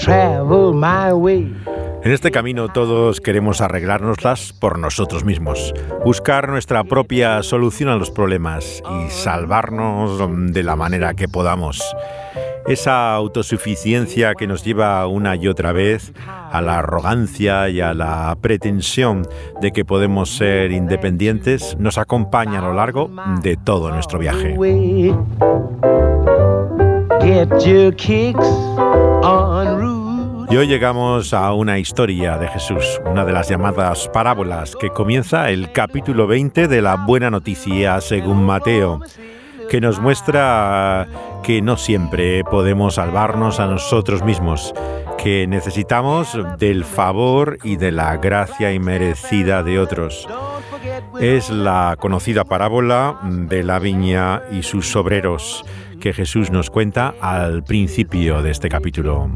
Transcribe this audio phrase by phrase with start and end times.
[0.00, 1.54] travel my way.
[2.02, 8.10] En este camino todos queremos arreglárnoslas por nosotros mismos, buscar nuestra propia solución a los
[8.10, 10.18] problemas y salvarnos
[10.52, 11.82] de la manera que podamos.
[12.66, 18.36] Esa autosuficiencia que nos lleva una y otra vez a la arrogancia y a la
[18.40, 19.26] pretensión
[19.60, 23.10] de que podemos ser independientes nos acompaña a lo largo
[23.42, 24.56] de todo nuestro viaje.
[30.50, 35.48] Y hoy llegamos a una historia de Jesús, una de las llamadas parábolas que comienza
[35.50, 39.00] el capítulo 20 de la Buena Noticia según Mateo
[39.70, 41.06] que nos muestra
[41.44, 44.74] que no siempre podemos salvarnos a nosotros mismos,
[45.16, 50.28] que necesitamos del favor y de la gracia inmerecida de otros.
[51.20, 55.64] Es la conocida parábola de la viña y sus obreros
[56.00, 59.30] que Jesús nos cuenta al principio de este capítulo.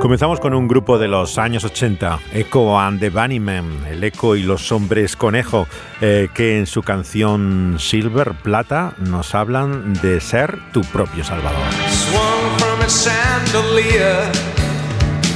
[0.00, 4.42] Comenzamos con un grupo de los años 80, Echo and the Bunnymen, el Eco y
[4.42, 5.68] los hombres conejo,
[6.00, 11.62] eh, que en su canción Silver Plata nos hablan de ser tu propio salvador.
[11.88, 14.32] Swung from a chandelier,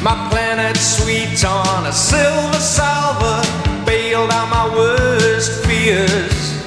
[0.03, 3.43] my planet sweet on a silver salver,
[3.87, 6.61] bailed out my worst fears,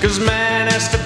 [0.00, 0.99] cause man has to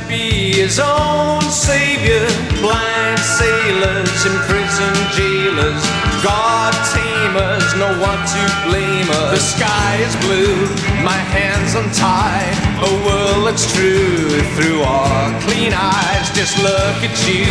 [0.54, 2.22] his own savior,
[2.62, 5.82] blind sailors, imprisoned jailers.
[6.22, 9.34] God tamers know what to blame us.
[9.34, 10.54] The sky is blue,
[11.02, 12.54] my hands untied.
[12.86, 16.30] A world that's true through our clean eyes.
[16.38, 17.50] Just look at you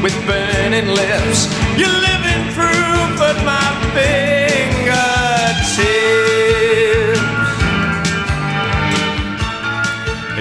[0.00, 1.50] with burning lips.
[1.74, 4.43] You're living proof at my fingertips.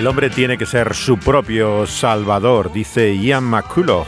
[0.03, 4.06] El hombre tiene que ser su propio salvador, dice Ian McCulloch,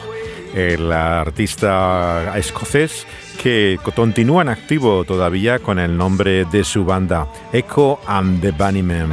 [0.54, 3.08] el artista escocés
[3.42, 9.10] que continúa en activo todavía con el nombre de su banda, Echo and the Bunnymen.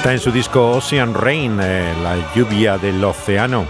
[0.00, 3.66] Está en su disco Ocean Rain, eh, La lluvia del océano,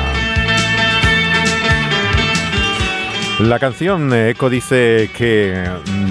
[3.39, 5.63] La canción Eco dice que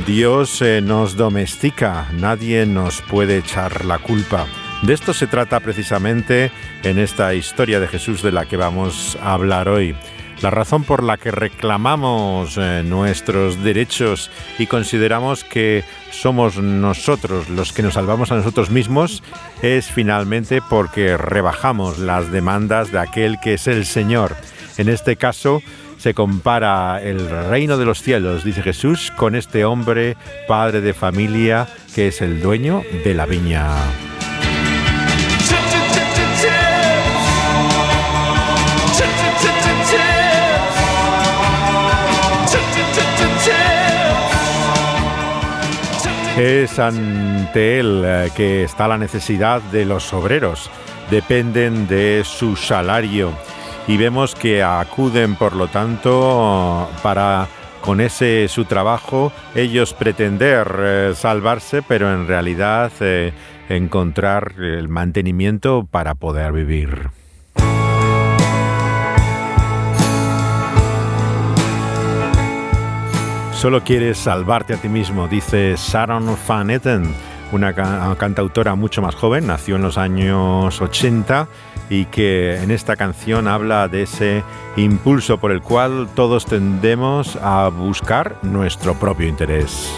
[0.07, 4.47] Dios eh, nos domestica, nadie nos puede echar la culpa.
[4.83, 6.53] De esto se trata precisamente
[6.85, 9.97] en esta historia de Jesús de la que vamos a hablar hoy.
[10.41, 15.83] La razón por la que reclamamos eh, nuestros derechos y consideramos que
[16.13, 19.25] somos nosotros los que nos salvamos a nosotros mismos
[19.63, 24.37] es finalmente porque rebajamos las demandas de aquel que es el Señor.
[24.79, 25.63] En este caso,
[25.99, 31.67] se compara el reino de los cielos, dice Jesús, con este hombre, padre de familia,
[31.95, 33.69] que es el dueño de la viña.
[46.39, 50.71] Es ante él eh, que está la necesidad de los obreros.
[51.11, 53.33] Dependen de su salario
[53.89, 57.49] y vemos que acuden, por lo tanto, para
[57.81, 63.33] con ese su trabajo ellos pretender eh, salvarse, pero en realidad eh,
[63.69, 67.11] encontrar el mantenimiento para poder vivir.
[73.53, 77.15] Solo quieres salvarte a ti mismo, dice Sharon Van Etten,
[77.53, 77.73] una
[78.19, 81.49] cantautora mucho más joven, nació en los años 80
[81.89, 84.45] y que en esta canción habla de ese
[84.77, 89.93] impulso por el cual todos tendemos a buscar nuestro propio interés.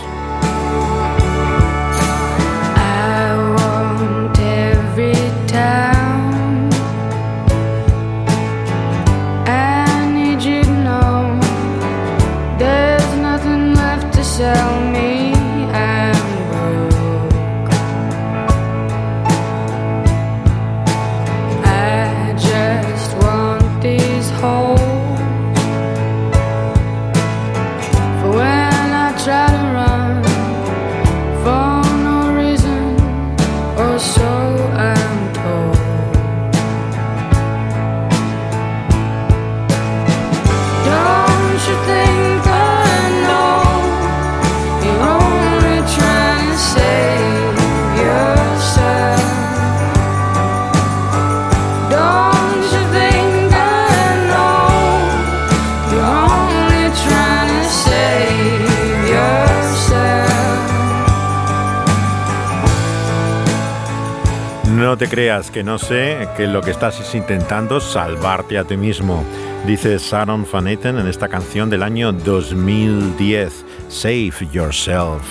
[65.08, 69.24] Creas que no sé que lo que estás es intentando salvarte a ti mismo,
[69.66, 75.22] dice Sharon Van Etten en esta canción del año 2010, Save Yourself.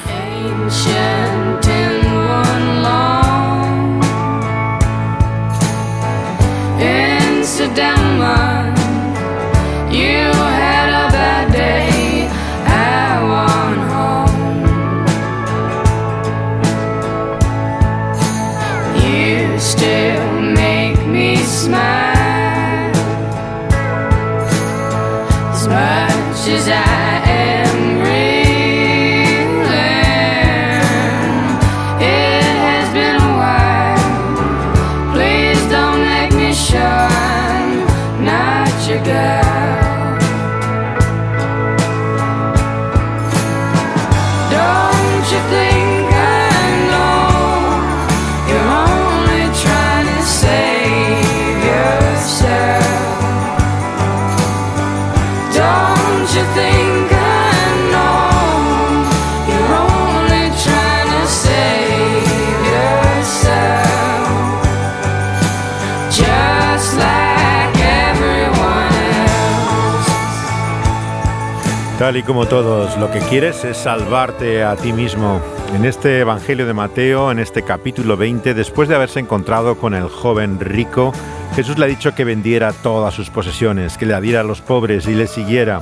[72.15, 75.41] Y como todos, lo que quieres es salvarte a ti mismo.
[75.75, 80.07] En este Evangelio de Mateo, en este capítulo 20, después de haberse encontrado con el
[80.07, 81.11] joven rico,
[81.53, 85.05] Jesús le ha dicho que vendiera todas sus posesiones, que le diera a los pobres
[85.07, 85.81] y le siguiera.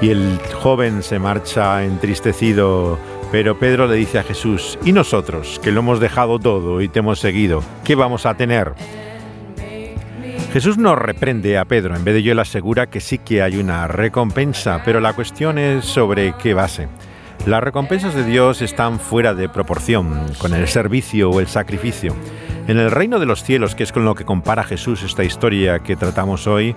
[0.00, 2.96] Y el joven se marcha entristecido,
[3.32, 7.00] pero Pedro le dice a Jesús, ¿y nosotros, que lo hemos dejado todo y te
[7.00, 8.72] hemos seguido, qué vamos a tener?
[10.52, 13.56] Jesús no reprende a Pedro, en vez de ello le asegura que sí que hay
[13.58, 16.88] una recompensa, pero la cuestión es sobre qué base.
[17.46, 22.16] Las recompensas de Dios están fuera de proporción con el servicio o el sacrificio.
[22.66, 25.78] En el reino de los cielos, que es con lo que compara Jesús esta historia
[25.78, 26.74] que tratamos hoy,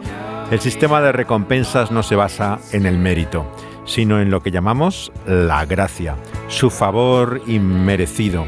[0.51, 3.51] el sistema de recompensas no se basa en el mérito,
[3.85, 6.15] sino en lo que llamamos la gracia,
[6.47, 8.45] su favor inmerecido.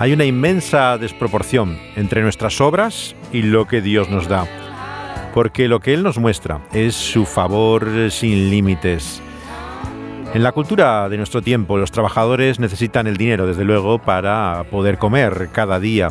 [0.00, 4.48] Hay una inmensa desproporción entre nuestras obras y lo que Dios nos da
[5.34, 9.20] porque lo que Él nos muestra es su favor sin límites.
[10.32, 14.96] En la cultura de nuestro tiempo, los trabajadores necesitan el dinero, desde luego, para poder
[14.96, 16.10] comer cada día.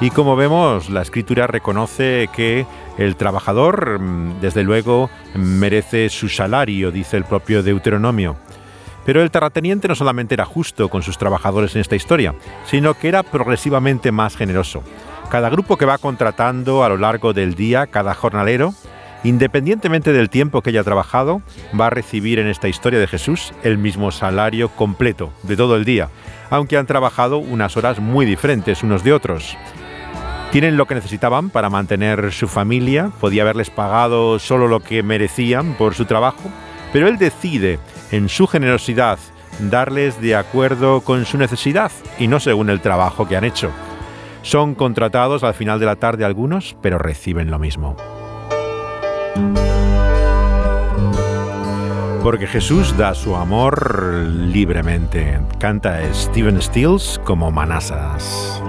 [0.00, 2.64] Y como vemos, la escritura reconoce que
[2.96, 4.00] el trabajador,
[4.40, 8.36] desde luego, merece su salario, dice el propio Deuteronomio.
[9.04, 13.08] Pero el terrateniente no solamente era justo con sus trabajadores en esta historia, sino que
[13.08, 14.84] era progresivamente más generoso.
[15.30, 18.74] Cada grupo que va contratando a lo largo del día, cada jornalero,
[19.24, 21.42] independientemente del tiempo que haya trabajado,
[21.78, 25.84] va a recibir en esta historia de Jesús el mismo salario completo de todo el
[25.84, 26.10] día,
[26.50, 29.56] aunque han trabajado unas horas muy diferentes unos de otros.
[30.52, 35.74] Tienen lo que necesitaban para mantener su familia, podía haberles pagado solo lo que merecían
[35.74, 36.48] por su trabajo,
[36.92, 37.80] pero él decide,
[38.12, 39.18] en su generosidad,
[39.58, 41.90] darles de acuerdo con su necesidad
[42.20, 43.72] y no según el trabajo que han hecho.
[44.44, 47.96] Son contratados al final de la tarde algunos, pero reciben lo mismo.
[52.22, 55.40] Porque Jesús da su amor libremente.
[55.58, 58.62] Canta Steven Stills como Manasas.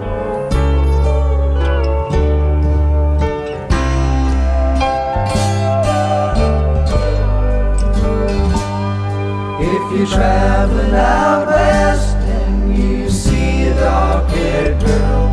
[10.96, 15.25] Out west and you see a dark-haired girl,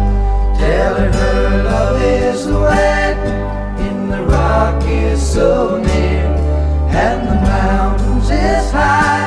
[0.62, 3.18] tell her love is wet
[3.86, 6.26] in the rock is so near
[7.04, 9.26] and the mountains is high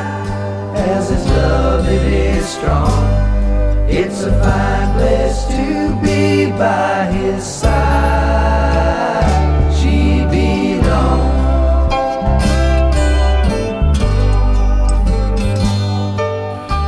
[0.92, 3.04] as his love it is strong.
[3.90, 5.66] It's a fine place to
[6.04, 8.25] be by his side.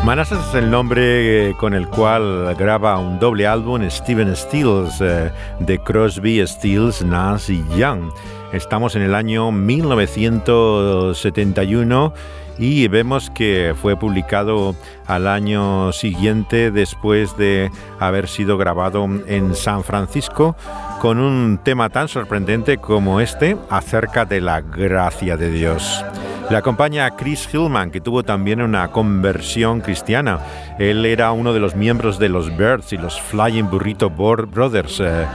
[0.08, 5.30] Manassas es el nombre eh, con el cual graba un doble álbum Steven Stills eh,
[5.60, 8.10] de Crosby, Stills, Nash y Young.
[8.54, 12.14] Estamos en el año 1971
[12.58, 19.84] y vemos que fue publicado al año siguiente después de haber sido grabado en San
[19.84, 20.56] Francisco
[21.02, 26.06] con un tema tan sorprendente como este acerca de la gracia de Dios.
[26.50, 30.40] Le acompaña Chris Hillman, que tuvo también una conversión cristiana.
[30.80, 35.02] Él era uno de los miembros de los Birds y los Flying Burrito Brothers.
[35.02, 35.26] Eh,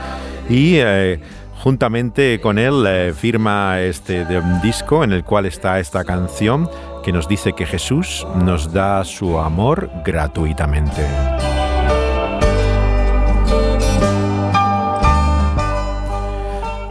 [0.49, 1.19] y eh,
[1.59, 4.25] juntamente con él eh, firma este
[4.63, 6.67] disco en el cual está esta canción
[7.03, 11.05] que nos dice que Jesús nos da su amor gratuitamente.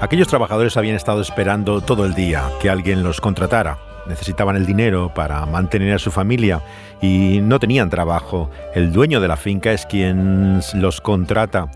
[0.01, 5.13] Aquellos trabajadores habían estado esperando todo el día que alguien los contratara necesitaban el dinero
[5.15, 6.63] para mantener a su familia
[7.01, 8.51] y no tenían trabajo.
[8.75, 11.69] El dueño de la finca es quien los contrata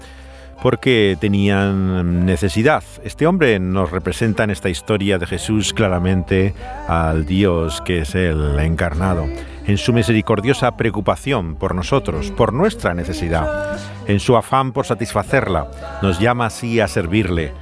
[0.63, 2.83] porque tenían necesidad.
[3.05, 6.55] Este hombre nos representa en esta historia de Jesús claramente
[6.89, 9.27] al Dios que es el encarnado,
[9.67, 15.69] en su misericordiosa preocupación por nosotros, por nuestra necesidad, en su afán por satisfacerla,
[16.03, 17.53] nos llama así a servirle,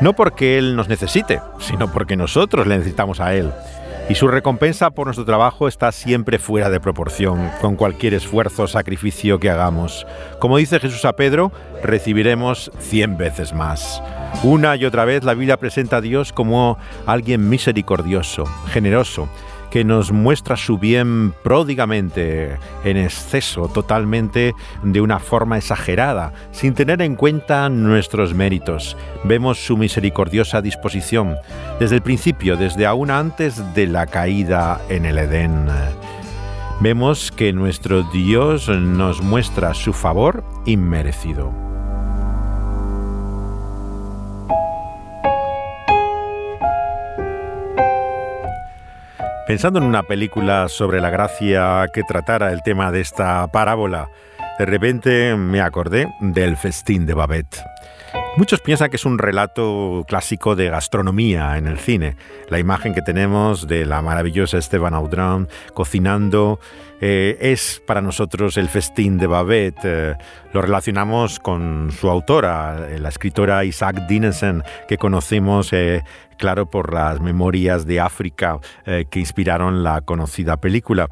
[0.00, 3.52] no porque Él nos necesite, sino porque nosotros le necesitamos a Él
[4.08, 8.68] y su recompensa por nuestro trabajo está siempre fuera de proporción con cualquier esfuerzo o
[8.68, 10.06] sacrificio que hagamos.
[10.38, 14.02] Como dice Jesús a Pedro, recibiremos cien veces más.
[14.42, 19.28] Una y otra vez la Biblia presenta a Dios como alguien misericordioso, generoso,
[19.72, 27.00] que nos muestra su bien pródigamente, en exceso, totalmente de una forma exagerada, sin tener
[27.00, 28.98] en cuenta nuestros méritos.
[29.24, 31.36] Vemos su misericordiosa disposición
[31.80, 35.66] desde el principio, desde aún antes de la caída en el Edén.
[36.80, 41.61] Vemos que nuestro Dios nos muestra su favor inmerecido.
[49.52, 54.08] Pensando en una película sobre la gracia que tratara el tema de esta parábola,
[54.58, 57.58] de repente me acordé del festín de Babette.
[58.34, 62.16] Muchos piensan que es un relato clásico de gastronomía en el cine.
[62.48, 66.58] La imagen que tenemos de la maravillosa Esteban Audran cocinando
[67.02, 69.80] eh, es para nosotros el festín de Babette.
[69.84, 70.14] Eh,
[70.54, 76.02] lo relacionamos con su autora, la escritora Isaac Dinesen, que conocimos, eh,
[76.38, 81.06] claro, por las memorias de África que inspiraron la conocida película.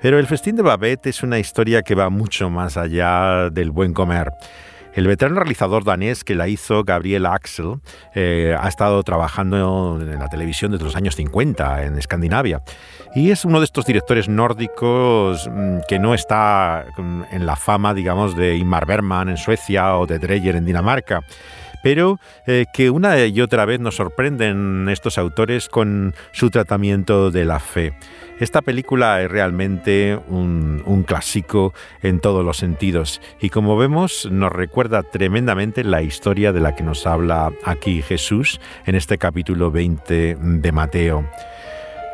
[0.00, 3.92] Pero el festín de Babette es una historia que va mucho más allá del buen
[3.92, 4.32] comer.
[4.94, 7.80] El veterano realizador danés que la hizo, Gabriel Axel,
[8.14, 12.62] eh, ha estado trabajando en la televisión desde los años 50 en Escandinavia.
[13.14, 17.94] Y es uno de estos directores nórdicos mm, que no está mm, en la fama,
[17.94, 21.20] digamos, de Ingmar Bergman en Suecia o de Dreyer en Dinamarca
[21.82, 27.44] pero eh, que una y otra vez nos sorprenden estos autores con su tratamiento de
[27.44, 27.92] la fe.
[28.42, 31.72] Esta película es realmente un, clásico
[32.02, 36.82] en todos los sentidos y como vemos nos recuerda tremendamente la historia de la que
[36.82, 41.24] nos habla aquí Jesús en este capítulo 20 de Mateo.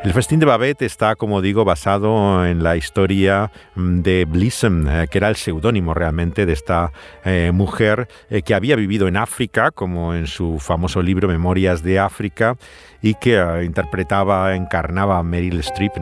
[0.01, 5.07] El festín de Babette está, como digo, basado en la historia mm, de Blissem, eh,
[5.11, 6.93] que era el seudónimo realmente de esta
[7.25, 11.99] eh, mujer eh, que había vivido en África, como en su famoso libro Memorias de
[11.99, 12.55] África,
[13.01, 15.93] y que interpretaba, encarnaba a Meryl Streep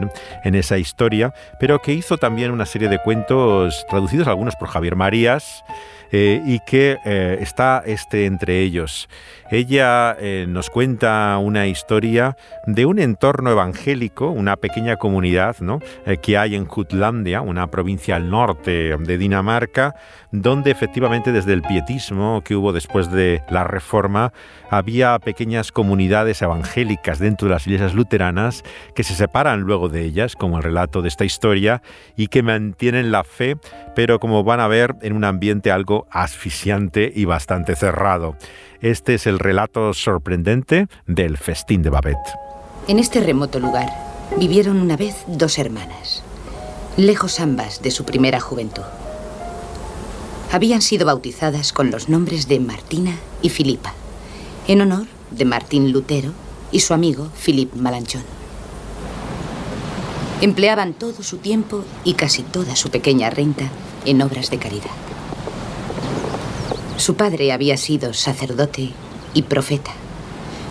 [0.44, 4.96] en esa historia, pero que hizo también una serie de cuentos traducidos algunos por Javier
[4.96, 5.64] Marías,
[6.10, 9.10] eh, y que eh, está este entre ellos.
[9.50, 12.34] Ella eh, nos cuenta una historia
[12.66, 15.80] de un entorno evangélico, una pequeña comunidad ¿no?
[16.22, 19.94] que hay en Jutlandia, una provincia al norte de Dinamarca,
[20.32, 24.32] donde efectivamente desde el pietismo que hubo después de la Reforma
[24.70, 26.87] había pequeñas comunidades evangélicas
[27.18, 28.64] dentro de las iglesias luteranas
[28.94, 31.82] que se separan luego de ellas, como el relato de esta historia,
[32.16, 33.56] y que mantienen la fe,
[33.94, 38.36] pero como van a ver, en un ambiente algo asfixiante y bastante cerrado.
[38.80, 42.30] Este es el relato sorprendente del festín de Babette.
[42.86, 43.88] En este remoto lugar
[44.38, 46.22] vivieron una vez dos hermanas.
[46.96, 48.82] lejos ambas de su primera juventud.
[50.50, 53.94] Habían sido bautizadas con los nombres de Martina y Filipa,
[54.66, 56.32] en honor de Martín Lutero
[56.72, 58.24] y su amigo Philippe Malanchón.
[60.40, 63.68] Empleaban todo su tiempo y casi toda su pequeña renta
[64.04, 64.90] en obras de caridad.
[66.96, 68.90] Su padre había sido sacerdote
[69.34, 69.92] y profeta,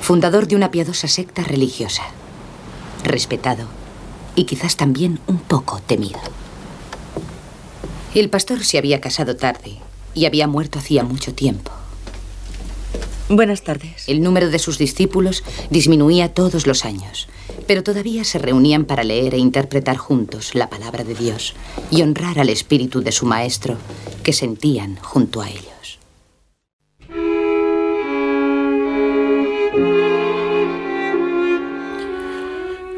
[0.01, 2.03] fundador de una piadosa secta religiosa,
[3.03, 3.65] respetado
[4.35, 6.19] y quizás también un poco temido.
[8.13, 9.77] El pastor se había casado tarde
[10.13, 11.71] y había muerto hacía mucho tiempo.
[13.29, 14.07] Buenas tardes.
[14.07, 17.27] El número de sus discípulos disminuía todos los años,
[17.67, 21.53] pero todavía se reunían para leer e interpretar juntos la palabra de Dios
[21.91, 23.75] y honrar al espíritu de su maestro
[24.23, 25.76] que sentían junto a ellos.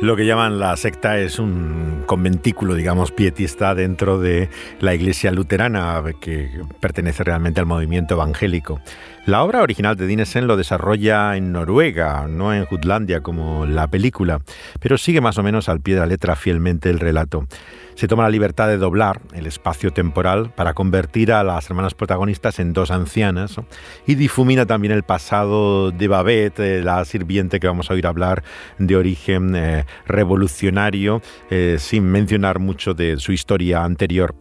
[0.02, 6.02] Lo que llaman la secta es un conventículo, digamos, pietista dentro de la iglesia luterana
[6.22, 8.80] que pertenece realmente al movimiento evangélico.
[9.26, 14.40] La obra original de Dinesen lo desarrolla en Noruega, no en Jutlandia como la película,
[14.80, 17.46] pero sigue más o menos al pie de la letra fielmente el relato
[18.00, 22.58] se toma la libertad de doblar el espacio temporal para convertir a las hermanas protagonistas
[22.60, 23.58] en dos ancianas
[24.08, 28.42] y difumina también el pasado de Babette, eh, la sirviente que vamos a oír hablar
[28.78, 34.36] de origen eh, revolucionario, eh, sin mencionar mucho de su historia anterior.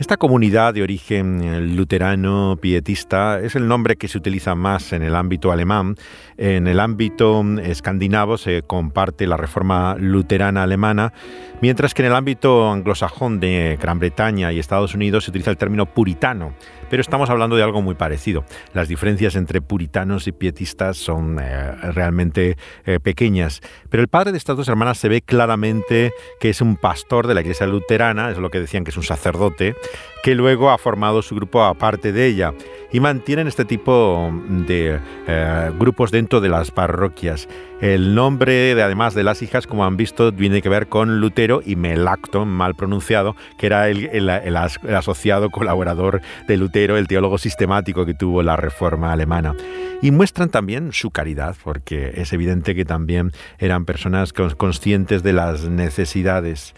[0.00, 5.14] Esta comunidad de origen luterano pietista es el nombre que se utiliza más en el
[5.14, 5.94] ámbito alemán.
[6.38, 11.12] En el ámbito escandinavo se comparte la reforma luterana alemana,
[11.60, 15.58] mientras que en el ámbito anglosajón de Gran Bretaña y Estados Unidos se utiliza el
[15.58, 16.54] término puritano
[16.90, 18.44] pero estamos hablando de algo muy parecido.
[18.74, 24.38] Las diferencias entre puritanos y pietistas son eh, realmente eh, pequeñas, pero el padre de
[24.38, 28.38] estas dos hermanas se ve claramente que es un pastor de la iglesia luterana, es
[28.38, 29.74] lo que decían que es un sacerdote,
[30.22, 32.52] que luego ha formado su grupo aparte de ella
[32.92, 37.48] y mantienen este tipo de eh, grupos dentro de las parroquias.
[37.80, 41.62] El nombre, de, además de las hijas, como han visto, tiene que ver con Lutero
[41.64, 48.14] y Melacton, mal pronunciado, que era el, asociado colaborador de Lutero, el teólogo sistemático que
[48.14, 49.54] tuvo la reforma alemana.
[50.02, 55.64] Y muestran también su caridad, porque es evidente que también eran personas conscientes de las
[55.64, 56.74] necesidades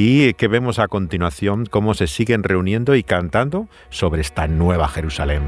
[0.00, 5.42] y que vemos a continuación cómo se siguen reuniendo y cantando sobre esta nueva Jerusalén.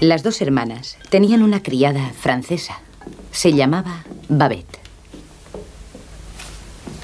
[0.00, 2.80] Las dos hermanas tenían una criada francesa.
[3.30, 4.80] Se llamaba Babette.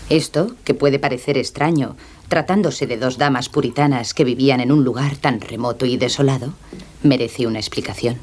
[0.08, 5.14] Esto, que puede parecer extraño, tratándose de dos damas puritanas que vivían en un lugar
[5.14, 6.54] tan remoto y desolado,
[7.04, 8.18] merece una explicación.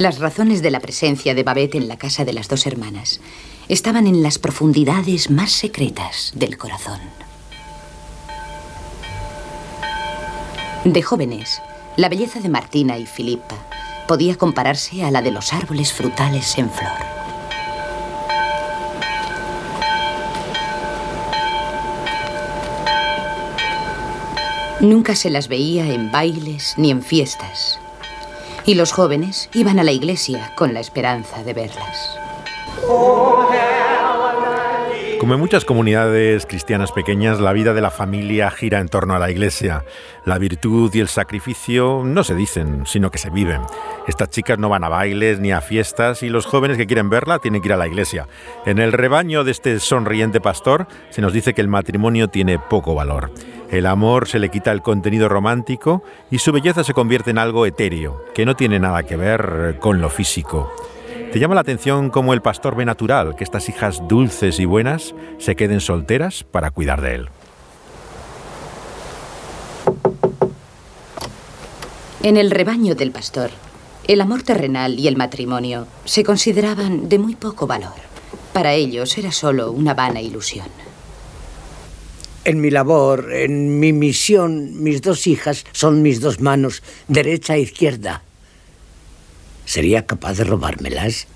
[0.00, 3.20] Las razones de la presencia de Babette en la casa de las dos hermanas
[3.68, 6.98] estaban en las profundidades más secretas del corazón.
[10.86, 11.60] De jóvenes,
[11.98, 13.56] la belleza de Martina y Filipa
[14.08, 16.90] podía compararse a la de los árboles frutales en flor.
[24.80, 27.79] Nunca se las veía en bailes ni en fiestas.
[28.64, 32.18] Y los jóvenes iban a la iglesia con la esperanza de verlas.
[35.20, 39.18] Como en muchas comunidades cristianas pequeñas, la vida de la familia gira en torno a
[39.18, 39.84] la iglesia.
[40.24, 43.60] La virtud y el sacrificio no se dicen, sino que se viven.
[44.08, 47.38] Estas chicas no van a bailes ni a fiestas y los jóvenes que quieren verla
[47.38, 48.28] tienen que ir a la iglesia.
[48.64, 52.94] En el rebaño de este sonriente pastor se nos dice que el matrimonio tiene poco
[52.94, 53.30] valor.
[53.70, 57.66] El amor se le quita el contenido romántico y su belleza se convierte en algo
[57.66, 60.72] etéreo, que no tiene nada que ver con lo físico.
[61.32, 65.14] ¿Te llama la atención cómo el pastor ve natural que estas hijas dulces y buenas
[65.38, 67.28] se queden solteras para cuidar de él?
[72.24, 73.50] En el rebaño del pastor,
[74.08, 77.94] el amor terrenal y el matrimonio se consideraban de muy poco valor.
[78.52, 80.66] Para ellos era solo una vana ilusión.
[82.44, 87.60] En mi labor, en mi misión, mis dos hijas son mis dos manos, derecha e
[87.60, 88.22] izquierda.
[89.66, 91.26] ¿Sería capaz de robármelas?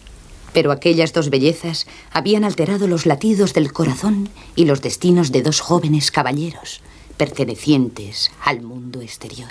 [0.55, 5.61] Pero aquellas dos bellezas habían alterado los latidos del corazón y los destinos de dos
[5.61, 6.81] jóvenes caballeros,
[7.17, 9.51] pertenecientes al mundo exterior.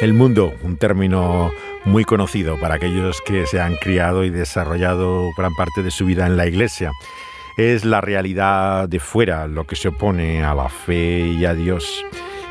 [0.00, 1.50] El mundo, un término
[1.84, 6.26] muy conocido para aquellos que se han criado y desarrollado gran parte de su vida
[6.26, 6.92] en la iglesia.
[7.56, 12.04] Es la realidad de fuera lo que se opone a la fe y a Dios.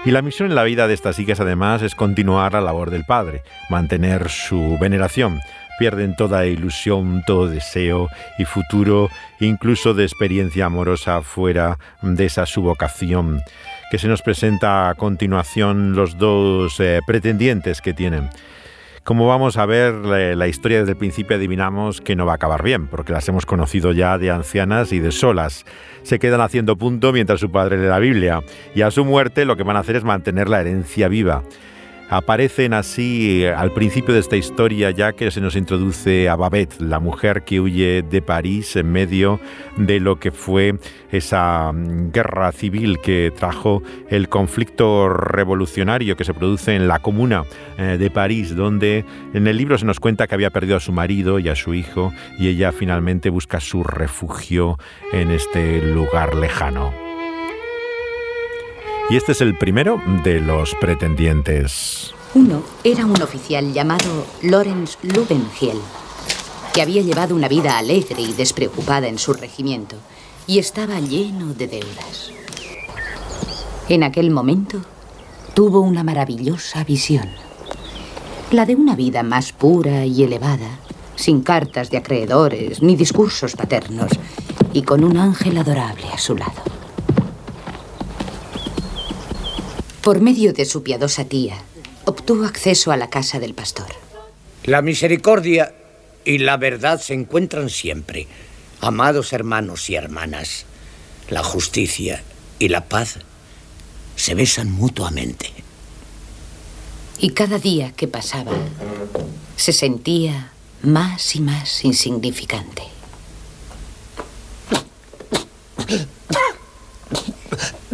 [0.06, 3.06] Y la misión en la vida de estas hijas además es continuar la labor del
[3.06, 5.40] Padre, mantener su veneración,
[5.78, 12.62] pierden toda ilusión, todo deseo y futuro, incluso de experiencia amorosa fuera de esa su
[12.62, 13.42] vocación
[13.90, 18.30] que se nos presenta a continuación los dos eh, pretendientes que tienen.
[19.10, 22.62] Como vamos a ver, la, historia desde el principio adivinamos que no va a acabar
[22.62, 25.66] bien, porque las hemos conocido ya de ancianas y de solas.
[26.04, 28.44] Se quedan haciendo punto mientras su padre lee la Biblia,
[28.76, 31.42] y a su muerte lo que van a hacer es mantener la herencia viva.
[32.12, 36.82] Aparecen así eh, al principio de esta historia ya que se nos introduce a Babette,
[36.82, 39.40] la mujer que huye de París en medio
[39.78, 40.80] de lo que fue
[41.12, 47.44] esa mm, guerra civil que trajo el conflicto revolucionario que se produce en la comuna
[47.78, 50.92] eh, de París, donde en el libro se nos cuenta que había perdido a su
[50.92, 54.80] marido y a su hijo y ella finalmente busca su refugio
[55.14, 57.09] en este lugar lejano.
[59.10, 62.14] Y este es el primero de los pretendientes.
[62.36, 65.80] Uno era un oficial llamado Lorenz Lubenhiel,
[66.76, 69.96] que había llevado una vida alegre y despreocupada en su regimiento
[70.46, 72.32] y estaba lleno de deudas.
[73.90, 74.80] En aquel momento
[75.56, 77.30] tuvo una maravillosa visión,
[78.52, 80.70] la de una vida más pura y elevada,
[81.16, 84.12] sin cartas de acreedores ni discursos paternos
[84.72, 86.79] y con un ángel adorable a su lado.
[90.02, 91.58] Por medio de su piadosa tía,
[92.06, 93.88] obtuvo acceso a la casa del pastor.
[94.64, 95.74] La misericordia
[96.24, 98.28] y la verdad se encuentran siempre.
[98.82, 100.66] Amados hermanos y hermanas,
[101.30, 102.24] la justicia
[102.60, 103.20] y la paz
[104.16, 105.52] se besan mutuamente.
[107.20, 108.54] Y cada día que pasaba,
[109.58, 112.84] se sentía más y más insignificante.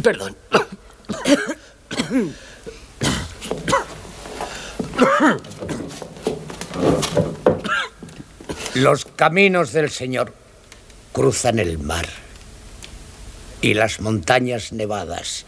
[0.04, 0.36] Perdón.
[8.76, 10.34] Los caminos del Señor
[11.14, 12.08] cruzan el mar
[13.62, 15.46] y las montañas nevadas,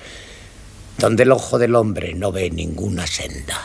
[0.97, 3.59] donde el ojo del hombre no ve ninguna senda.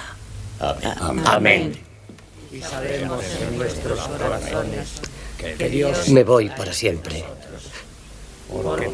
[1.27, 1.81] Amén.
[2.51, 5.01] Y sabemos en nuestros corazones
[5.39, 6.09] que Dios...
[6.09, 7.25] Me voy para siempre.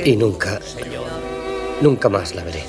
[0.05, 0.61] Y nunca,
[1.81, 2.63] nunca más la veré.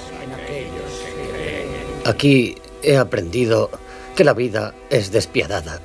[2.05, 3.69] Aquí he aprendido
[4.15, 5.79] que la vida es despiadada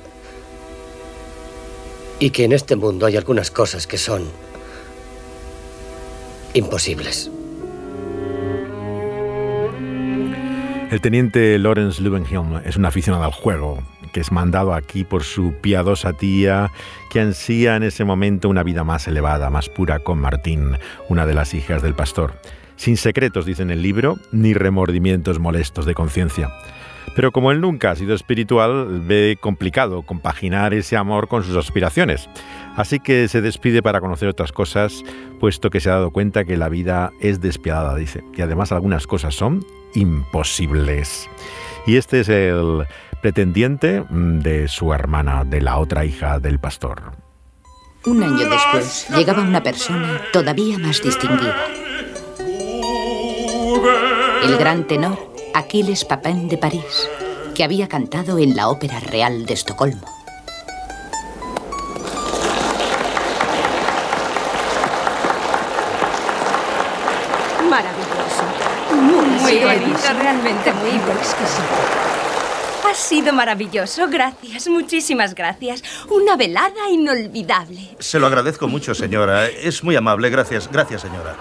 [2.19, 4.23] y que en este mundo hay algunas cosas que son
[6.53, 7.29] imposibles.
[10.91, 15.53] El teniente Lawrence Lubenhielm es un aficionado al juego, que es mandado aquí por su
[15.61, 16.71] piadosa tía,
[17.11, 20.77] que ansía en ese momento una vida más elevada, más pura con Martín,
[21.09, 22.35] una de las hijas del pastor
[22.75, 26.49] sin secretos, dice en el libro, ni remordimientos molestos de conciencia.
[27.15, 32.29] Pero como él nunca ha sido espiritual, ve complicado compaginar ese amor con sus aspiraciones.
[32.75, 35.03] Así que se despide para conocer otras cosas,
[35.39, 38.23] puesto que se ha dado cuenta que la vida es despiadada, dice.
[38.35, 41.29] Y además algunas cosas son imposibles.
[41.87, 42.85] Y este es el
[43.21, 47.13] pretendiente de su hermana, de la otra hija del pastor.
[48.05, 51.55] Un año después llegaba una persona todavía más distinguida
[54.43, 55.17] el gran tenor
[55.53, 57.09] Aquiles Papin de París,
[57.53, 60.05] que había cantado en la Ópera Real de Estocolmo.
[67.69, 68.43] Maravilloso.
[68.93, 72.05] Muy, muy bonito, realmente muy exquisito.
[72.89, 75.83] Ha sido maravilloso, gracias, muchísimas gracias.
[76.09, 77.95] Una velada inolvidable.
[77.99, 79.47] Se lo agradezco mucho, señora.
[79.47, 81.35] Es muy amable, gracias, gracias, señora.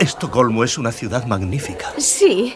[0.00, 1.92] Estocolmo es una ciudad magnífica.
[1.98, 2.54] Sí.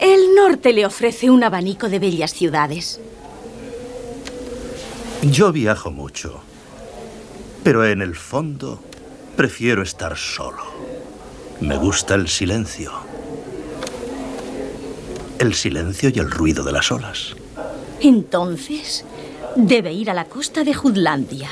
[0.00, 3.00] El norte le ofrece un abanico de bellas ciudades.
[5.22, 6.42] Yo viajo mucho.
[7.62, 8.80] Pero en el fondo
[9.36, 10.64] prefiero estar solo.
[11.60, 12.90] Me gusta el silencio.
[15.38, 17.36] El silencio y el ruido de las olas.
[18.00, 19.04] Entonces,
[19.54, 21.50] debe ir a la costa de Jutlandia.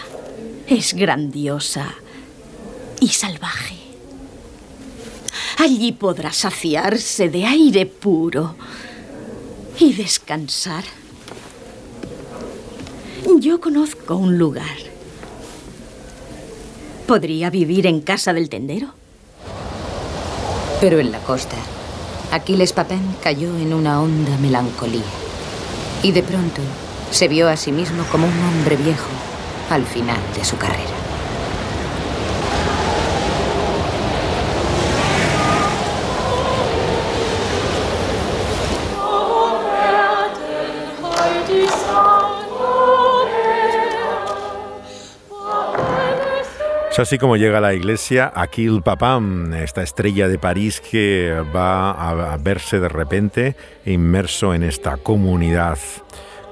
[0.66, 1.94] Es grandiosa
[3.00, 3.79] y salvaje.
[5.60, 8.54] Allí podrá saciarse de aire puro
[9.78, 10.84] y descansar.
[13.38, 14.78] Yo conozco un lugar.
[17.06, 18.94] ¿Podría vivir en casa del tendero?
[20.80, 21.56] Pero en la costa,
[22.30, 25.02] Aquiles Papin cayó en una honda melancolía.
[26.02, 26.62] Y de pronto
[27.10, 29.10] se vio a sí mismo como un hombre viejo
[29.68, 30.99] al final de su carrera.
[47.00, 52.36] Así como llega a la iglesia Aquil Papam, esta estrella de París que va a
[52.36, 55.78] verse de repente inmerso en esta comunidad.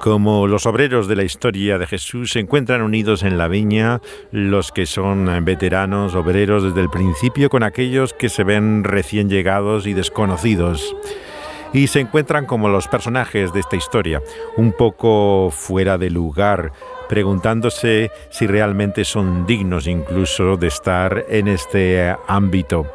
[0.00, 4.72] Como los obreros de la historia de Jesús se encuentran unidos en la viña, los
[4.72, 9.92] que son veteranos, obreros desde el principio, con aquellos que se ven recién llegados y
[9.92, 10.94] desconocidos
[11.72, 14.22] y se encuentran como los personajes de esta historia,
[14.56, 16.72] un poco fuera de lugar,
[17.08, 22.86] preguntándose si realmente son dignos incluso de estar en este ámbito.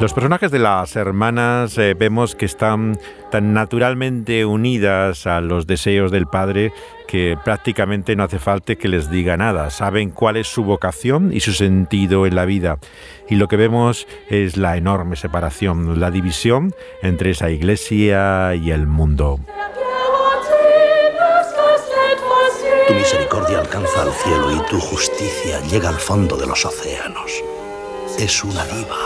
[0.00, 3.00] Los personajes de las hermanas eh, vemos que están
[3.32, 6.72] tan naturalmente unidas a los deseos del padre
[7.08, 9.70] que prácticamente no hace falta que les diga nada.
[9.70, 12.78] Saben cuál es su vocación y su sentido en la vida.
[13.28, 18.86] Y lo que vemos es la enorme separación, la división entre esa iglesia y el
[18.86, 19.40] mundo.
[23.48, 27.32] Misericordia alcanza al cielo y tu justicia llega al fondo de los océanos.
[28.18, 28.98] Es una diva.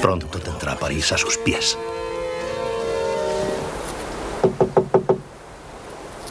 [0.00, 1.78] Pronto tendrá París a sus pies.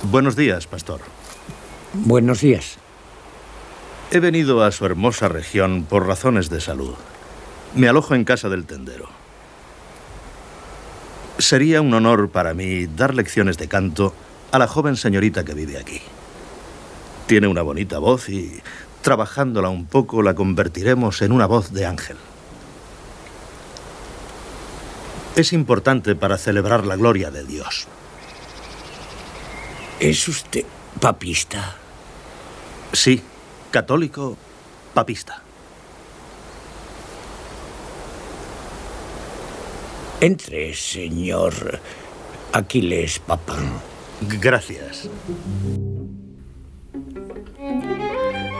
[0.03, 1.01] Buenos días, pastor.
[1.93, 2.77] Buenos días.
[4.11, 6.95] He venido a su hermosa región por razones de salud.
[7.73, 9.09] Me alojo en casa del tendero.
[11.37, 14.13] Sería un honor para mí dar lecciones de canto
[14.51, 16.01] a la joven señorita que vive aquí.
[17.27, 18.61] Tiene una bonita voz y,
[19.01, 22.17] trabajándola un poco, la convertiremos en una voz de ángel.
[25.35, 27.87] Es importante para celebrar la gloria de Dios.
[29.99, 30.65] ¿Es usted
[30.99, 31.75] papista?
[32.93, 33.21] Sí,
[33.71, 34.37] católico
[34.93, 35.41] papista.
[40.21, 41.79] Entre, señor
[42.53, 43.81] Aquiles Papán.
[44.21, 45.09] Gracias.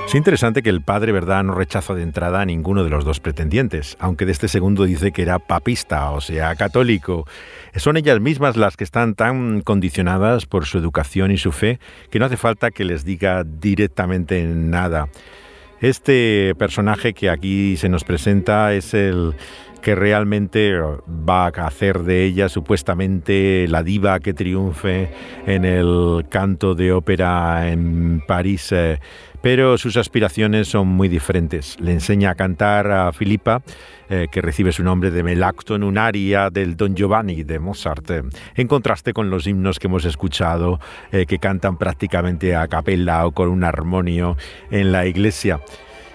[0.08, 3.20] Es interesante que el padre, ¿verdad?, no rechaza de entrada a ninguno de los dos
[3.20, 7.26] pretendientes, aunque de este segundo dice que era papista, o sea, católico.
[7.76, 11.80] Son ellas mismas las que están tan condicionadas por su educación y su fe
[12.12, 15.10] que no hace falta que les diga directamente nada.
[15.82, 19.36] Este personaje que aquí se nos presenta es el
[19.82, 25.12] que realmente va a hacer de ella supuestamente la diva que triunfe
[25.46, 28.74] en el canto de ópera en París.
[29.46, 31.80] Pero sus aspiraciones son muy diferentes.
[31.80, 33.62] Le enseña a cantar a Filipa,
[34.10, 38.10] eh, que recibe su nombre de Melacto en un aria del Don Giovanni de Mozart,
[38.10, 38.24] eh,
[38.56, 40.80] en contraste con los himnos que hemos escuchado,
[41.12, 44.36] eh, que cantan prácticamente a capella o con un armonio
[44.72, 45.60] en la iglesia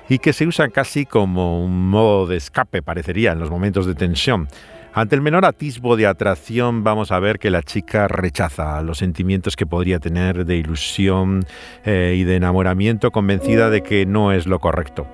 [0.08, 3.94] y que se usan casi como un modo de escape, parecería, en los momentos de
[3.94, 4.48] tensión.
[4.92, 9.54] Ante el menor atisbo de atracción vamos a ver que la chica rechaza los sentimientos
[9.54, 11.44] que podría tener de ilusión
[11.84, 15.06] eh, y de enamoramiento convencida de que no es lo correcto.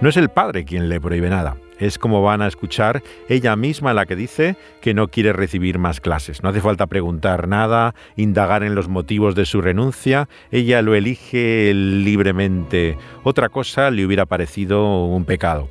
[0.00, 1.56] No es el padre quien le prohíbe nada.
[1.80, 6.00] Es como van a escuchar ella misma la que dice que no quiere recibir más
[6.00, 6.44] clases.
[6.44, 10.28] No hace falta preguntar nada, indagar en los motivos de su renuncia.
[10.52, 12.96] Ella lo elige libremente.
[13.24, 15.68] Otra cosa le hubiera parecido un pecado.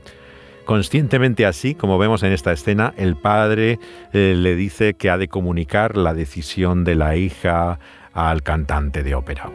[0.65, 3.79] Conscientemente así, como vemos en esta escena, el padre
[4.13, 7.79] eh, le dice que ha de comunicar la decisión de la hija
[8.13, 9.51] al cantante de ópera.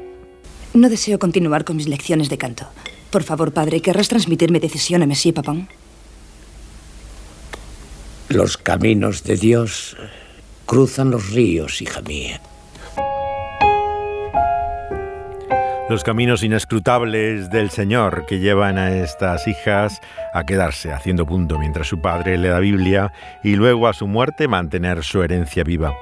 [0.74, 2.66] No deseo continuar con mis lecciones de canto.
[3.10, 5.66] Por favor, padre, ¿querrás transmitir mi decisión a Monsieur Papin?
[8.28, 9.96] Los caminos de Dios
[10.66, 12.42] cruzan los ríos, hija mía.
[15.88, 20.02] Los caminos inescrutables del Señor que llevan a estas hijas
[20.34, 24.48] a quedarse haciendo punto mientras su padre le da Biblia y luego a su muerte
[24.48, 25.94] mantener su herencia viva.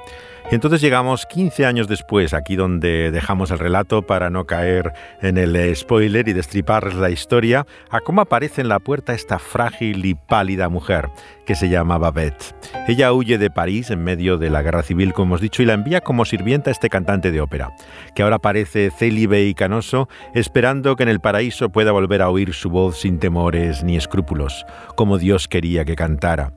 [0.49, 5.37] Y entonces llegamos 15 años después, aquí donde dejamos el relato para no caer en
[5.37, 10.15] el spoiler y destripar la historia, a cómo aparece en la puerta esta frágil y
[10.15, 11.09] pálida mujer
[11.45, 12.55] que se llama Babette.
[12.87, 15.73] Ella huye de París en medio de la guerra civil, como hemos dicho, y la
[15.73, 17.75] envía como sirvienta a este cantante de ópera,
[18.15, 22.53] que ahora parece célibe y canoso, esperando que en el paraíso pueda volver a oír
[22.53, 26.53] su voz sin temores ni escrúpulos, como Dios quería que cantara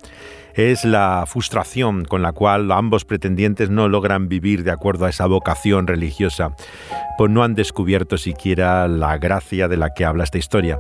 [0.55, 5.27] es la frustración con la cual ambos pretendientes no logran vivir de acuerdo a esa
[5.27, 6.53] vocación religiosa,
[7.19, 10.79] pues no han descubierto siquiera la gracia de la que habla esta historia.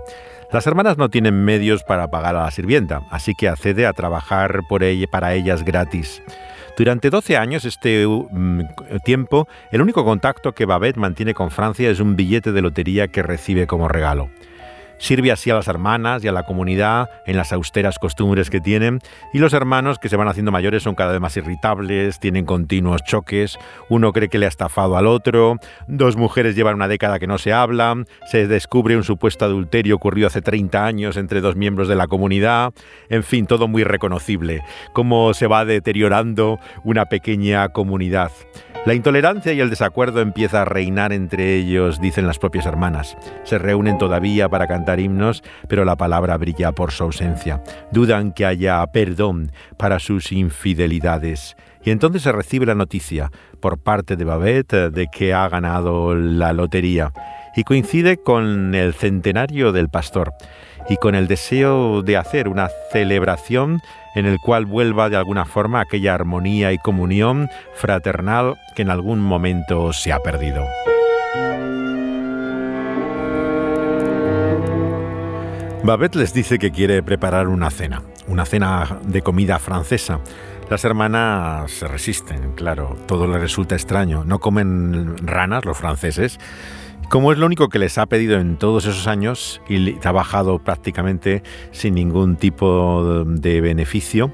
[0.52, 4.62] Las hermanas no tienen medios para pagar a la sirvienta, así que accede a trabajar
[4.68, 6.20] por ella, para ellas gratis.
[6.76, 8.62] Durante 12 años, este mm,
[9.04, 13.22] tiempo, el único contacto que Babette mantiene con Francia es un billete de lotería que
[13.22, 14.30] recibe como regalo.
[15.00, 19.00] Sirve así a las hermanas y a la comunidad en las austeras costumbres que tienen.
[19.32, 23.02] Y los hermanos que se van haciendo mayores son cada vez más irritables, tienen continuos
[23.02, 23.58] choques,
[23.88, 25.56] uno cree que le ha estafado al otro,
[25.88, 30.26] dos mujeres llevan una década que no se hablan, se descubre un supuesto adulterio ocurrido
[30.26, 32.72] hace 30 años entre dos miembros de la comunidad,
[33.08, 38.30] en fin, todo muy reconocible, cómo se va deteriorando una pequeña comunidad.
[38.86, 43.14] La intolerancia y el desacuerdo empieza a reinar entre ellos, dicen las propias hermanas.
[43.44, 47.62] Se reúnen todavía para cantar himnos, pero la palabra brilla por su ausencia.
[47.92, 51.56] Dudan que haya perdón para sus infidelidades.
[51.84, 56.54] Y entonces se recibe la noticia por parte de Babette de que ha ganado la
[56.54, 57.12] lotería.
[57.56, 60.32] Y coincide con el centenario del pastor
[60.88, 63.80] y con el deseo de hacer una celebración
[64.14, 69.20] en el cual vuelva de alguna forma aquella armonía y comunión fraternal que en algún
[69.20, 70.64] momento se ha perdido.
[75.82, 80.20] Babette les dice que quiere preparar una cena, una cena de comida francesa.
[80.68, 84.22] Las hermanas se resisten, claro, todo les resulta extraño.
[84.24, 86.38] No comen ranas los franceses,
[87.10, 90.60] como es lo único que les ha pedido en todos esos años y ha bajado
[90.60, 91.42] prácticamente
[91.72, 94.32] sin ningún tipo de beneficio,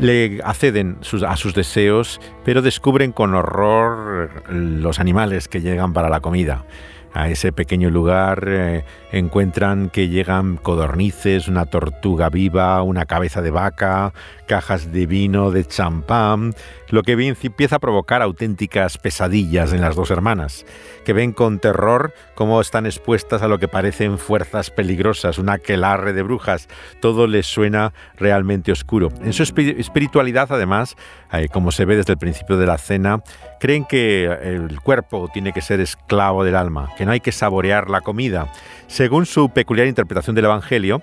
[0.00, 0.96] le acceden
[1.28, 6.64] a sus deseos, pero descubren con horror los animales que llegan para la comida.
[7.12, 13.52] A ese pequeño lugar eh, encuentran que llegan codornices, una tortuga viva, una cabeza de
[13.52, 14.12] vaca,
[14.48, 16.54] cajas de vino, de champán,
[16.88, 20.66] lo que empieza a provocar auténticas pesadillas en las dos hermanas,
[21.04, 26.12] que ven con terror cómo están expuestas a lo que parecen fuerzas peligrosas, una aquelarre
[26.12, 26.68] de brujas,
[27.00, 29.08] todo les suena realmente oscuro.
[29.22, 30.96] En su espiritualidad, además,
[31.32, 33.22] eh, como se ve desde el principio de la cena,
[33.60, 37.90] creen que el cuerpo tiene que ser esclavo del alma, que no hay que saborear
[37.90, 38.52] la comida.
[38.86, 41.02] Según su peculiar interpretación del Evangelio,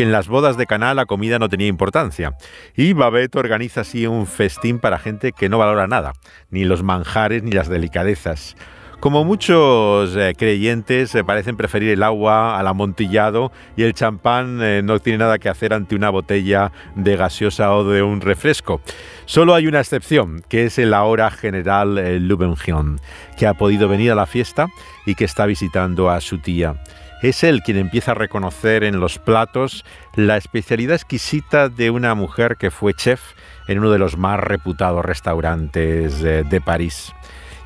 [0.00, 2.34] que en las bodas de Caná la comida no tenía importancia.
[2.74, 6.14] Y Babette organiza así un festín para gente que no valora nada,
[6.48, 8.56] ni los manjares ni las delicadezas.
[9.00, 14.80] Como muchos eh, creyentes eh, parecen preferir el agua al amontillado y el champán eh,
[14.82, 18.80] no tiene nada que hacer ante una botella de gaseosa o de un refresco.
[19.26, 23.00] Solo hay una excepción, que es el ahora general Lubengion,
[23.36, 24.68] que ha podido venir a la fiesta
[25.04, 26.76] y que está visitando a su tía.
[27.22, 32.56] Es él quien empieza a reconocer en los platos la especialidad exquisita de una mujer
[32.56, 33.20] que fue chef
[33.68, 37.12] en uno de los más reputados restaurantes de París.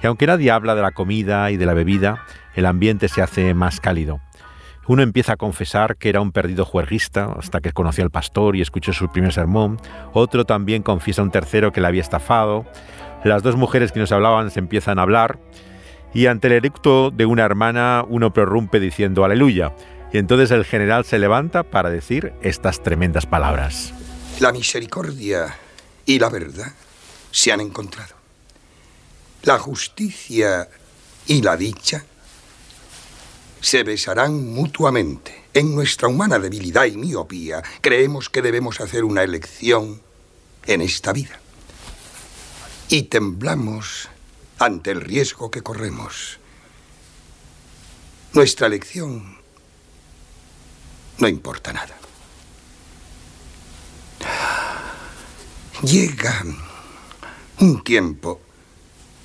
[0.02, 3.54] Y aunque nadie habla de la comida y de la bebida, el ambiente se hace
[3.54, 4.20] más cálido.
[4.86, 8.60] Uno empieza a confesar que era un perdido juerguista hasta que conoció al pastor y
[8.60, 9.80] escuchó su primer sermón.
[10.12, 12.66] Otro también confiesa a un tercero que le había estafado.
[13.24, 15.38] Las dos mujeres que nos hablaban se empiezan a hablar.
[16.14, 19.74] Y ante el eructo de una hermana, uno prorrumpe diciendo aleluya.
[20.12, 23.92] Y entonces el general se levanta para decir estas tremendas palabras.
[24.40, 25.56] La misericordia
[26.06, 26.72] y la verdad
[27.32, 28.24] se han encontrado
[29.44, 30.68] la justicia
[31.26, 32.04] y la dicha
[33.60, 35.44] se besarán mutuamente.
[35.54, 40.00] En nuestra humana debilidad y miopía creemos que debemos hacer una elección
[40.66, 41.38] en esta vida.
[42.88, 44.08] Y temblamos
[44.64, 46.38] ante el riesgo que corremos.
[48.32, 49.38] Nuestra elección
[51.18, 51.94] no importa nada.
[55.82, 56.42] Llega
[57.58, 58.40] un tiempo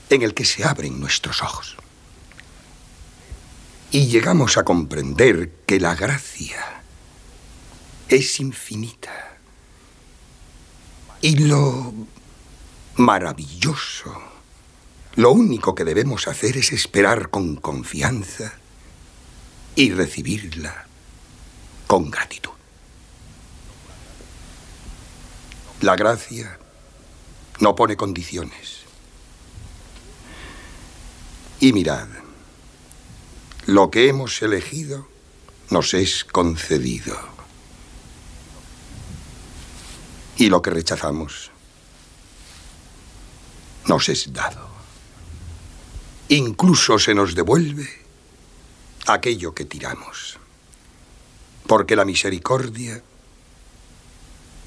[0.10, 1.78] en el que se abren nuestros ojos.
[3.92, 6.84] Y llegamos a comprender que la gracia
[8.08, 9.38] es infinita.
[11.22, 11.94] Y lo
[12.98, 14.29] maravilloso,
[15.20, 18.54] lo único que debemos hacer es esperar con confianza
[19.76, 20.88] y recibirla
[21.88, 22.54] con gratitud.
[25.82, 26.58] La gracia
[27.60, 28.84] no pone condiciones.
[31.60, 32.08] Y mirad,
[33.66, 35.06] lo que hemos elegido
[35.70, 37.20] nos es concedido.
[40.38, 41.52] Y lo que rechazamos
[43.86, 44.69] nos es dado.
[46.30, 47.88] Incluso se nos devuelve
[49.08, 50.38] aquello que tiramos.
[51.66, 53.02] Porque la misericordia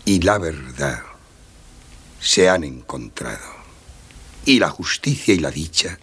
[0.05, 1.03] y la verdad
[2.21, 3.63] se han encontrado.
[4.45, 5.99] Y la justicia y la dicha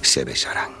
[0.00, 0.72] se besarán.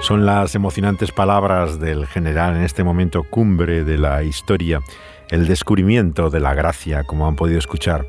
[0.00, 4.80] Son las emocionantes palabras del general en este momento cumbre de la historia.
[5.32, 8.06] El descubrimiento de la gracia, como han podido escuchar,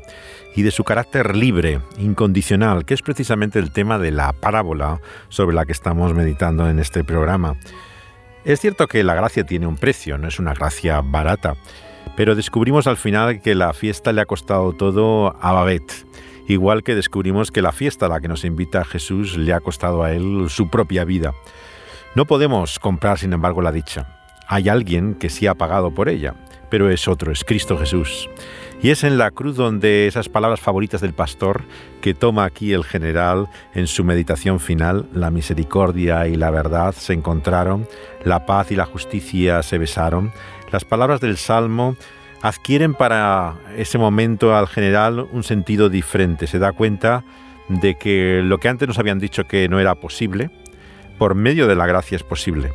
[0.54, 5.00] y de su carácter libre, incondicional, que es precisamente el tema de la parábola
[5.30, 7.56] sobre la que estamos meditando en este programa.
[8.44, 11.56] Es cierto que la gracia tiene un precio, no es una gracia barata,
[12.14, 16.06] pero descubrimos al final que la fiesta le ha costado todo a Babette,
[16.46, 20.02] igual que descubrimos que la fiesta a la que nos invita Jesús le ha costado
[20.02, 21.32] a él su propia vida.
[22.16, 24.20] No podemos comprar, sin embargo, la dicha.
[24.46, 26.34] Hay alguien que sí ha pagado por ella,
[26.74, 28.28] pero es otro, es Cristo Jesús.
[28.82, 31.62] Y es en la cruz donde esas palabras favoritas del pastor
[32.00, 37.12] que toma aquí el general en su meditación final, la misericordia y la verdad se
[37.12, 37.86] encontraron,
[38.24, 40.32] la paz y la justicia se besaron,
[40.72, 41.94] las palabras del Salmo
[42.42, 46.48] adquieren para ese momento al general un sentido diferente.
[46.48, 47.22] Se da cuenta
[47.68, 50.50] de que lo que antes nos habían dicho que no era posible,
[51.18, 52.72] por medio de la gracia es posible.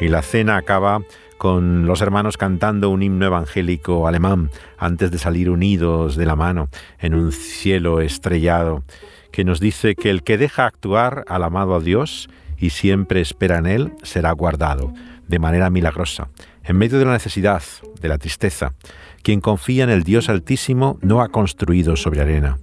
[0.00, 1.00] Y la cena acaba
[1.40, 6.68] con los hermanos cantando un himno evangélico alemán antes de salir unidos de la mano
[6.98, 8.84] en un cielo estrellado,
[9.32, 12.28] que nos dice que el que deja actuar al amado a Dios
[12.58, 14.92] y siempre espera en Él será guardado
[15.28, 16.28] de manera milagrosa,
[16.62, 17.62] en medio de la necesidad,
[18.02, 18.74] de la tristeza.
[19.22, 22.58] Quien confía en el Dios Altísimo no ha construido sobre arena,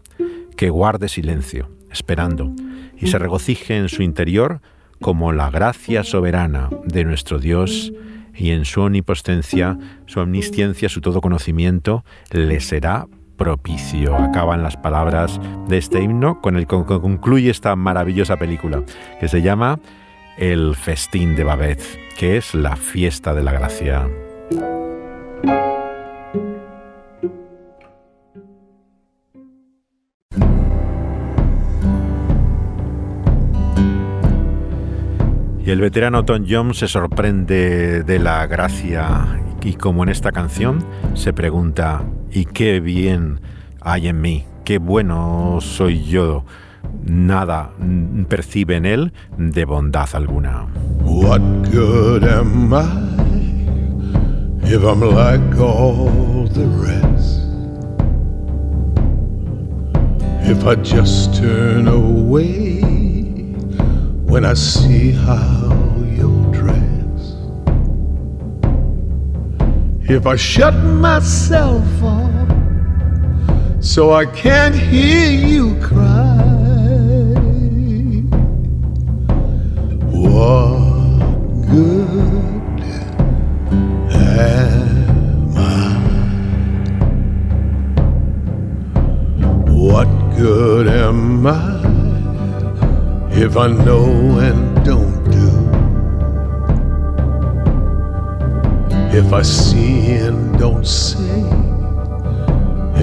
[0.56, 2.54] que guarde silencio, esperando,
[2.96, 4.62] y se regocije en su interior
[5.02, 7.92] como la gracia soberana de nuestro Dios
[8.38, 13.08] y en su omnipotencia, su omnisciencia, su todo conocimiento, le será
[13.38, 14.16] propicio.
[14.16, 18.84] Acaban las palabras de este himno con el que concluye esta maravillosa película,
[19.20, 19.80] que se llama
[20.38, 24.08] El Festín de Babette, que es la fiesta de la gracia.
[35.68, 40.82] Y el veterano Tom Jones se sorprende de la gracia y como en esta canción
[41.14, 43.42] se pregunta, ¿y qué bien
[43.82, 44.46] hay en mí?
[44.64, 46.46] ¿Qué bueno soy yo?
[47.04, 47.72] Nada
[48.30, 50.68] percibe en él de bondad alguna.
[51.04, 52.88] What good am I
[54.74, 57.42] if I'm like all the rest?
[60.50, 63.07] If I just turn away
[64.28, 65.72] when I see how
[66.16, 67.38] you're dressed.
[70.10, 72.24] If I shut myself off
[73.80, 76.17] so I can't hear you cry,
[93.58, 95.50] I know and don't do,
[99.18, 101.42] if I see and don't say,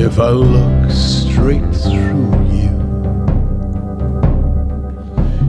[0.00, 2.70] if I look straight through you,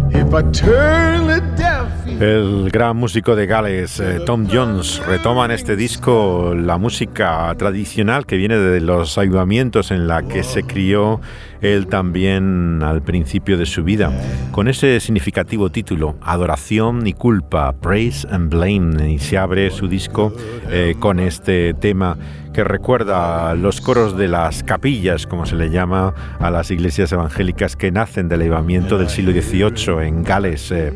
[0.10, 5.52] if I turn the deaf El gran músico de Gales, eh, Tom Jones, retoma en
[5.52, 11.20] este disco la música tradicional que viene de los ayudamientos en la que se crió
[11.62, 14.12] él también al principio de su vida,
[14.52, 20.34] con ese significativo título, Adoración y Culpa, Praise and Blame, y se abre su disco
[20.70, 22.18] eh, con este tema
[22.54, 27.76] que recuerda los coros de las capillas, como se le llama a las iglesias evangélicas
[27.76, 30.72] que nacen del ayudamiento del siglo XVIII en Gales.
[30.72, 30.94] Eh,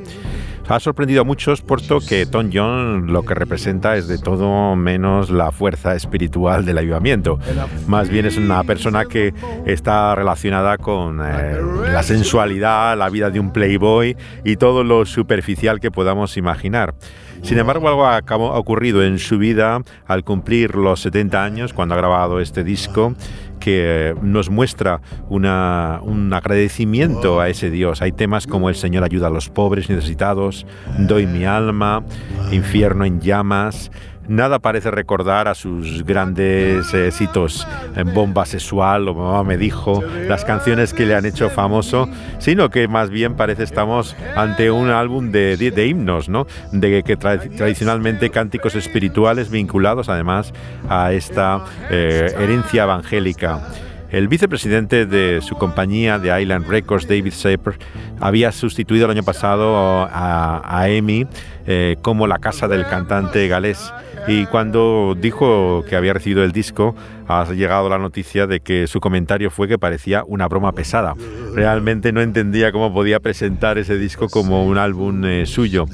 [0.70, 5.32] ha sorprendido a muchos puesto que Tom John lo que representa es de todo menos
[5.32, 7.40] la fuerza espiritual del ayudamiento.
[7.88, 9.34] Más bien es una persona que
[9.66, 11.58] está relacionada con eh,
[11.92, 16.94] la sensualidad, la vida de un playboy y todo lo superficial que podamos imaginar.
[17.42, 18.20] Sin embargo, algo ha,
[18.58, 23.16] ocurrido en su vida al cumplir los 70 años, cuando ha grabado este disco,
[23.60, 28.02] que nos muestra una, un agradecimiento a ese Dios.
[28.02, 30.66] Hay temas como El Señor ayuda a los pobres necesitados,
[30.98, 32.04] Doy mi alma,
[32.52, 33.92] Infierno en llamas,
[34.30, 40.46] Nada parece recordar a sus grandes éxitos en Bomba Sexual o Mamá me dijo, las
[40.46, 42.08] canciones que le han hecho famoso,
[42.38, 46.46] sino que más bien parece estamos ante un álbum de, himnos, ¿no?
[46.72, 50.54] De que tradicionalmente cánticos espirituales vinculados además
[50.88, 53.64] a esta eh, herencia evangélica.
[54.12, 57.78] El vicepresidente de su compañía de Island Records, David Saper,
[58.20, 63.92] había sustituido el año pasado a, a eh, como la casa del cantante galés
[64.30, 66.96] y cuando dijo que había recibido el disco,
[67.28, 71.16] ha llegado la noticia de que su comentario fue que parecía una broma pesada.
[71.56, 75.86] Realmente no entendía cómo podía presentar ese disco como un álbum eh, suyo.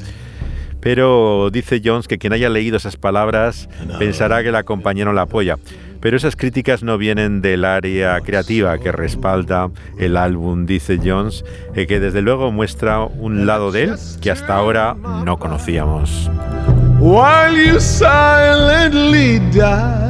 [0.81, 3.69] pero dice Jones que quien haya leído esas palabras
[3.99, 5.55] pensará que la compañía no la apoya.
[6.01, 11.87] Pero esas críticas no vienen del área creativa que respalda el álbum, dice Jones, eh,
[11.87, 16.29] que desde luego muestra un lado de él que hasta ahora no conocíamos.
[16.99, 20.05] while you silently die.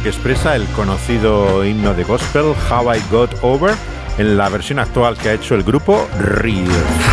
[0.00, 3.74] Que expresa el conocido himno de gospel How I Got Over
[4.16, 7.11] en la versión actual que ha hecho el grupo Real.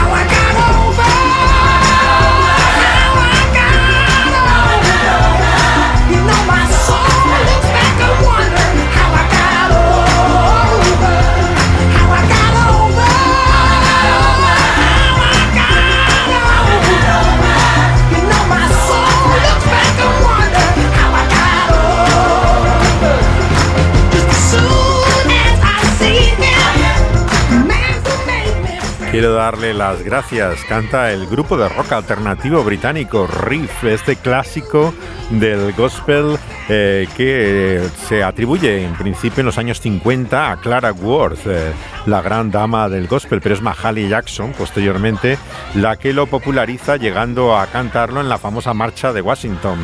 [29.51, 30.63] Darle las gracias.
[30.65, 34.93] Canta el grupo de rock alternativo británico Riff, este clásico
[35.31, 36.37] del gospel
[36.67, 41.71] eh, que se atribuye en principio en los años 50 a Clara Worth, eh,
[42.05, 45.39] la gran dama del gospel, pero es Mahalia Jackson posteriormente
[45.73, 49.79] la que lo populariza llegando a cantarlo en la famosa marcha de Washington.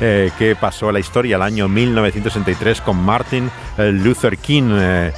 [0.00, 5.10] Eh, que pasó a la historia el año 1963 con Martin Luther King.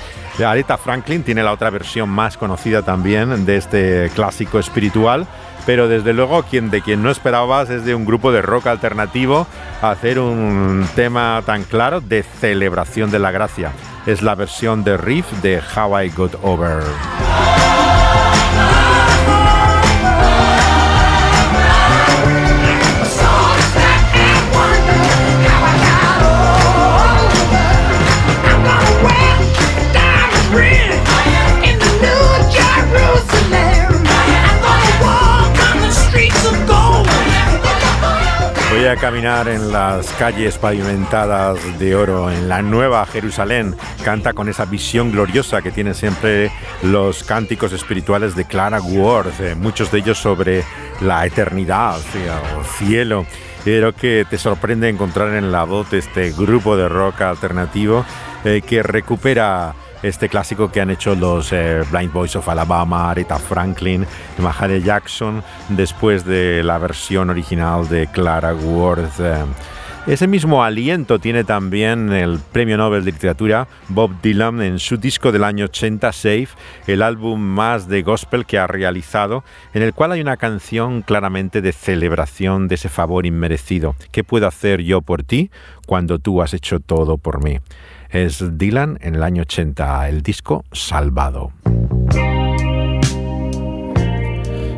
[0.45, 5.27] Aretha Franklin tiene la otra versión más conocida también de este clásico espiritual,
[5.67, 9.47] pero desde luego quien de quien no esperabas es de un grupo de rock alternativo
[9.83, 13.73] hacer un tema tan claro de celebración de la gracia.
[14.07, 16.83] Es la versión de riff de How I Got Over.
[38.81, 43.77] Voy a caminar en las calles pavimentadas de oro en la Nueva Jerusalén.
[44.07, 46.51] Canta con esa visión gloriosa que tienen siempre
[46.83, 50.65] los cánticos espirituales de Clara Ward, eh, muchos de ellos sobre
[51.03, 53.27] la eternidad, el cielo.
[53.67, 58.07] Pero que te sorprende encontrar en la voz de este grupo de rock alternativo
[58.47, 63.39] eh, que recupera este clásico que han hecho los eh, Blind Boys of Alabama, Aretha
[63.39, 64.07] Franklin,
[64.39, 69.21] Mahalia Jackson, después de la versión original de Clara Worth.
[69.21, 69.45] Eh.
[70.07, 75.31] Ese mismo aliento tiene también el Premio Nobel de Literatura Bob Dylan en su disco
[75.31, 76.49] del año 80, Safe,
[76.87, 79.45] el álbum más de gospel que ha realizado,
[79.75, 83.95] en el cual hay una canción claramente de celebración de ese favor inmerecido.
[84.11, 85.51] ¿Qué puedo hacer yo por ti
[85.87, 87.61] cuando tú has hecho todo por mí?
[88.13, 91.53] Es Dylan en el año 80, el disco Salvado.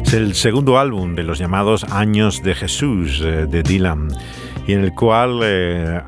[0.05, 4.09] Es el segundo álbum de los llamados Años de Jesús eh, de Dylan
[4.67, 6.01] y en el cual eh,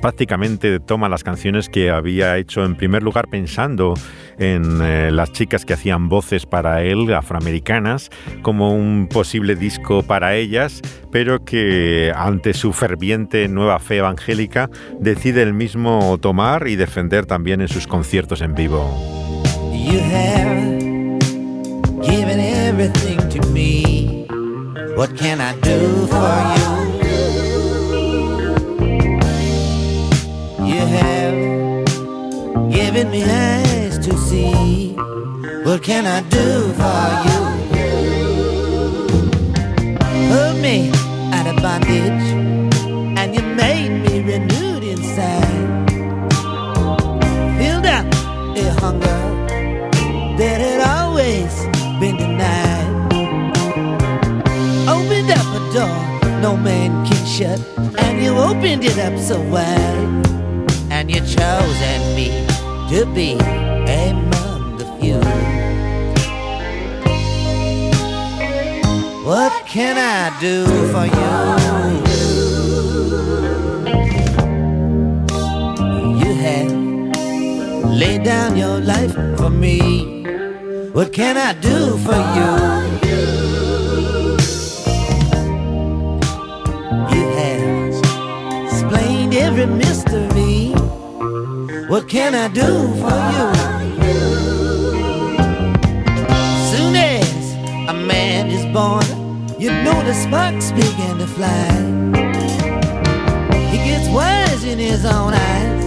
[0.00, 3.94] prácticamente toma las canciones que había hecho en primer lugar pensando
[4.38, 8.10] en eh, las chicas que hacían voces para él, afroamericanas,
[8.42, 10.80] como un posible disco para ellas,
[11.10, 17.60] pero que ante su ferviente nueva fe evangélica decide el mismo tomar y defender también
[17.60, 18.88] en sus conciertos en vivo.
[30.90, 34.94] Have given me eyes to see.
[35.64, 36.48] What can I do
[36.80, 37.40] for you?
[40.32, 40.90] Put me
[41.36, 42.26] out of bondage,
[43.18, 45.90] and you made me renewed inside.
[47.58, 48.06] Filled up
[48.56, 49.20] a hunger
[50.38, 51.52] that had always
[52.00, 52.88] been denied.
[54.88, 56.10] Opened up a door
[56.40, 57.60] no man can shut,
[57.98, 60.39] and you opened it up so wide
[61.12, 62.28] and you chosen me
[62.88, 65.20] to be among the few.
[69.24, 71.32] What can I do for you?
[76.20, 76.72] You have
[77.90, 80.24] lay down your life for me.
[80.92, 82.50] What can I do for you?
[87.14, 87.62] You have
[88.64, 90.29] explained every mystery.
[91.90, 92.70] What can I do
[93.02, 93.46] for you?
[96.70, 97.54] Soon as
[97.88, 99.02] a man is born,
[99.58, 101.66] you know the sparks begin to fly.
[103.72, 105.84] He gets wise in his own eyes,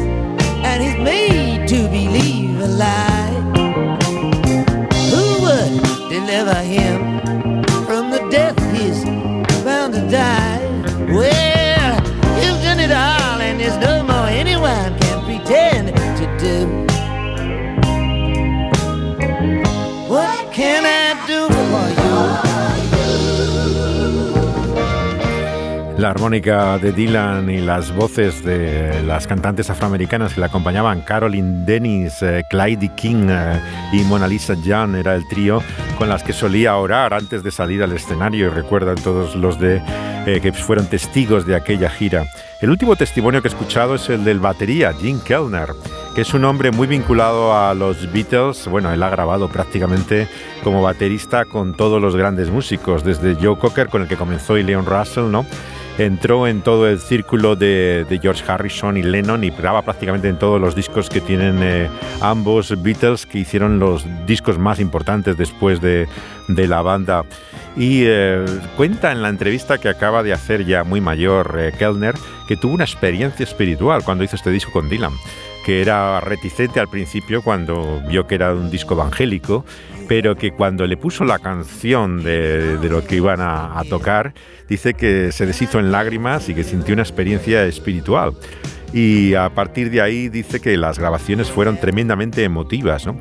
[0.67, 3.31] and he's made to believe a lie.
[5.09, 7.12] Who would deliver him
[26.03, 31.63] La armónica de Dylan y las voces de las cantantes afroamericanas que le acompañaban, Caroline
[31.65, 33.61] Dennis, eh, Clyde King eh,
[33.93, 35.63] y Mona Lisa Young, era el trío
[35.97, 39.81] con las que solía orar antes de salir al escenario y recuerdan todos los de,
[40.25, 42.25] eh, que fueron testigos de aquella gira.
[42.59, 45.69] El último testimonio que he escuchado es el del batería, Jim Kellner,
[46.15, 48.67] que es un hombre muy vinculado a los Beatles.
[48.67, 50.27] Bueno, él ha grabado prácticamente
[50.65, 54.63] como baterista con todos los grandes músicos, desde Joe Cocker, con el que comenzó, y
[54.63, 55.45] Leon Russell, ¿no?
[55.97, 60.59] Entró en todo el círculo de, George Harrison y Lennon y graba prácticamente en todos
[60.59, 61.89] los discos que tienen eh,
[62.21, 66.07] ambos Beatles, que hicieron los discos más importantes después de,
[66.47, 67.23] de la banda.
[67.75, 68.45] Y eh,
[68.77, 72.13] cuenta en la entrevista que acaba de hacer ya muy mayor eh, Kellner
[72.47, 75.13] que tuvo una experiencia espiritual cuando hizo este disco con Dylan
[75.63, 79.65] que era reticente al principio cuando vio que era un disco evangélico,
[80.07, 84.33] pero que cuando le puso la canción de, de lo que iban a, a, tocar,
[84.67, 88.33] dice que se deshizo en lágrimas y que sintió una experiencia espiritual.
[88.93, 93.17] Y a partir de ahí dice que las grabaciones fueron tremendamente emotivas, ¿no?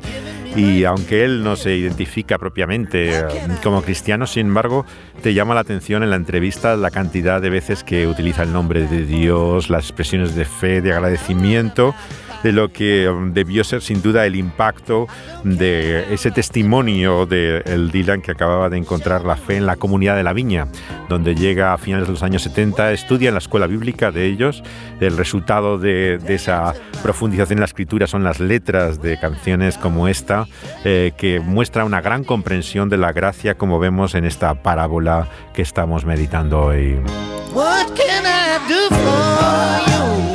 [0.55, 3.23] Y aunque él no se identifica propiamente eh,
[3.63, 4.85] como cristiano, sin embargo,
[5.23, 8.85] te llama la atención en la entrevista la cantidad de veces que utiliza el nombre
[8.85, 11.95] de Dios, las expresiones de fe, de agradecimiento
[12.43, 15.07] de lo que um, debió ser sin duda el impacto
[15.43, 20.15] de ese testimonio de el Dylan que acababa de encontrar la fe en la comunidad
[20.15, 20.67] de la Viña,
[21.09, 24.63] donde llega a finales de los años 70, estudia en la escuela bíblica de ellos.
[24.99, 30.47] El resultado de, esa profundización en la escritura son las letras de canciones como esta,
[30.83, 35.61] eh, que muestra una gran comprensión de la gracia, como vemos en esta parábola que
[35.61, 36.99] estamos meditando hoy.
[37.53, 40.32] What can I do for?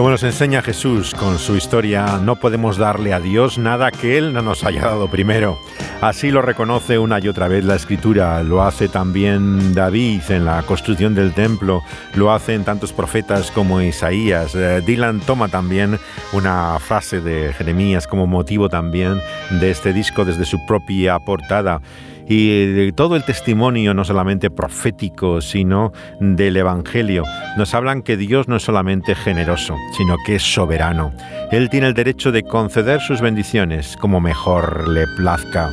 [0.00, 4.32] Como nos enseña Jesús con su historia, no podemos darle a Dios nada que Él
[4.32, 5.58] no nos haya dado primero.
[6.00, 10.62] Así lo reconoce una y otra vez la Escritura, lo hace también David en la
[10.62, 11.82] construcción del templo,
[12.14, 14.54] lo hacen tantos profetas como Isaías.
[14.54, 15.98] Eh, Dylan toma también
[16.32, 19.20] una frase de Jeremías como motivo también
[19.50, 21.82] de este disco desde su propia portada
[22.30, 27.24] y de todo el testimonio, no solamente profético, sino del Evangelio.
[27.56, 31.12] Nos hablan que Dios no es solamente generoso, sino que es soberano.
[31.50, 35.70] Él tiene el derecho de conceder sus bendiciones como mejor le plazca.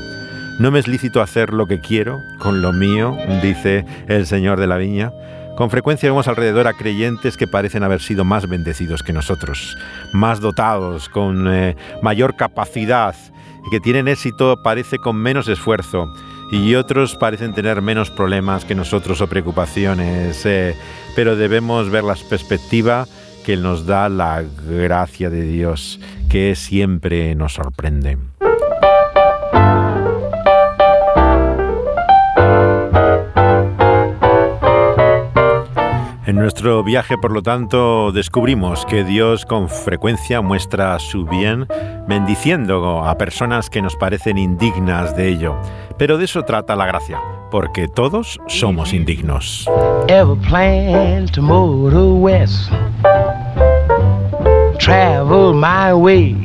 [0.59, 4.65] No me es lícito hacer lo que quiero con lo mío, dice el Señor de
[4.65, 5.13] la Viña.
[5.57, 9.77] Con frecuencia vemos alrededor a creyentes que parecen haber sido más bendecidos que nosotros,
[10.11, 13.13] más dotados, con eh, mayor capacidad,
[13.63, 16.11] y que tienen éxito parece con menos esfuerzo
[16.51, 20.75] y otros parecen tener menos problemas que nosotros o preocupaciones, eh,
[21.15, 23.07] pero debemos ver la perspectiva
[23.45, 28.17] que nos da la gracia de Dios, que siempre nos sorprende.
[36.27, 41.65] En nuestro viaje, por lo tanto, descubrimos que Dios con frecuencia muestra su bien
[42.05, 45.55] bendiciendo a personas que nos parecen indignas de ello.
[45.97, 47.17] Pero de eso trata la gracia,
[47.49, 49.69] porque todos somos indignos.
[54.77, 56.35] Travel my way.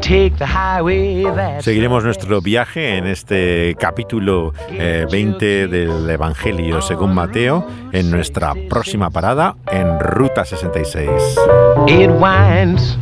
[0.00, 1.24] Take the highway
[1.60, 9.08] Seguiremos nuestro viaje en este capítulo 20 eh, del Evangelio según Mateo en nuestra próxima
[9.08, 11.08] parada en Ruta 66.
[11.86, 12.98] It winds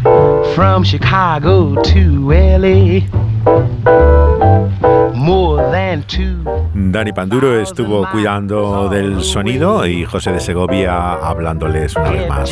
[0.54, 3.02] from Chicago to LA.
[6.74, 12.50] Dani Panduro estuvo cuidando del sonido y José de Segovia hablándoles una vez más.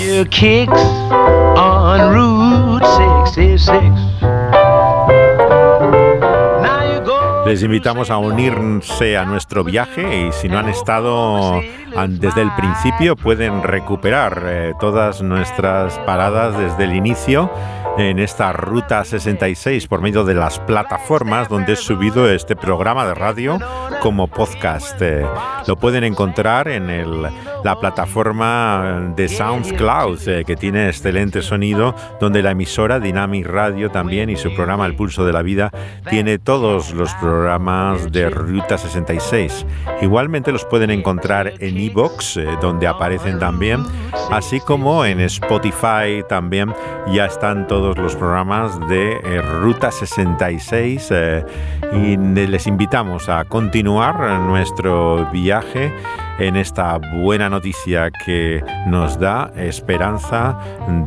[7.44, 11.60] Les invitamos a unirse a nuestro viaje y si no han estado
[12.09, 17.51] desde el principio pueden recuperar eh, todas nuestras paradas desde el inicio
[17.98, 23.14] en esta Ruta 66 por medio de las plataformas donde he subido este programa de
[23.14, 23.59] radio
[24.01, 25.01] como podcast.
[25.03, 25.26] Eh,
[25.66, 32.42] lo pueden encontrar en el, la plataforma de SoundCloud, eh, que tiene excelente sonido, donde
[32.42, 35.70] la emisora Dynamic Radio también y su programa El Pulso de la Vida
[36.09, 39.66] tiene todos los programas de Ruta 66.
[40.01, 43.84] Igualmente los pueden encontrar en iBox, eh, donde aparecen también,
[44.30, 46.74] así como en Spotify también
[47.12, 51.45] ya están todos los programas de eh, Ruta 66 eh,
[51.93, 55.93] y les invitamos a continuar nuestro viaje
[56.38, 60.59] en esta buena noticia que nos da esperanza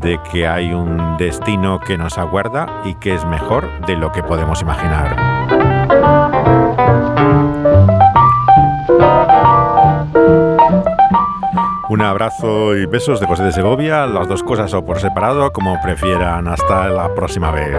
[0.02, 4.22] de que hay un destino que nos aguarda y que es mejor de lo que
[4.22, 5.33] podemos imaginar.
[11.90, 15.80] Un abrazo y besos de José de Segovia, las dos cosas o por separado, como
[15.82, 16.48] prefieran.
[16.48, 17.78] Hasta la próxima vez.